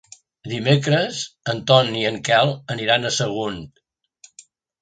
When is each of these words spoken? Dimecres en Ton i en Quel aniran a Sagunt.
Dimecres 0.53 1.19
en 1.53 1.61
Ton 1.71 1.93
i 1.99 2.03
en 2.13 2.19
Quel 2.31 2.57
aniran 2.77 3.07
a 3.11 3.15
Sagunt. 3.19 3.63